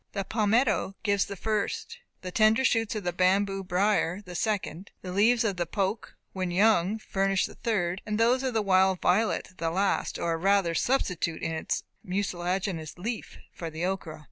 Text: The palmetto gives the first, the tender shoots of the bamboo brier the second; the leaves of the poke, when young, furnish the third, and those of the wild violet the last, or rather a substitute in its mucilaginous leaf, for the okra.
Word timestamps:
The 0.13 0.23
palmetto 0.23 0.95
gives 1.03 1.25
the 1.25 1.35
first, 1.35 1.99
the 2.23 2.31
tender 2.31 2.65
shoots 2.65 2.95
of 2.95 3.03
the 3.03 3.13
bamboo 3.13 3.63
brier 3.63 4.23
the 4.25 4.33
second; 4.33 4.89
the 5.03 5.11
leaves 5.11 5.43
of 5.43 5.57
the 5.57 5.67
poke, 5.67 6.15
when 6.33 6.49
young, 6.49 6.97
furnish 6.97 7.45
the 7.45 7.53
third, 7.53 8.01
and 8.03 8.17
those 8.19 8.41
of 8.41 8.55
the 8.55 8.63
wild 8.63 8.99
violet 8.99 9.49
the 9.57 9.69
last, 9.69 10.17
or 10.17 10.39
rather 10.39 10.71
a 10.71 10.75
substitute 10.75 11.43
in 11.43 11.51
its 11.51 11.83
mucilaginous 12.03 12.97
leaf, 12.97 13.37
for 13.53 13.69
the 13.69 13.85
okra. 13.85 14.19